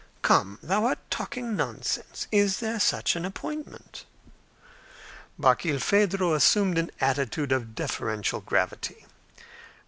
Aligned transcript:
"Come! 0.23 0.57
thou 0.63 0.85
art 0.85 0.97
talking 1.11 1.55
nonsense. 1.55 2.25
Is 2.31 2.59
there 2.59 2.79
such 2.79 3.15
an 3.15 3.23
appointment?" 3.23 4.03
Barkilphedro 5.39 6.33
assumed 6.33 6.79
an 6.79 6.89
attitude 6.99 7.51
of 7.51 7.75
deferential 7.75 8.39
gravity. 8.41 9.05